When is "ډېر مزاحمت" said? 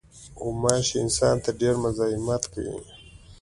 1.59-2.43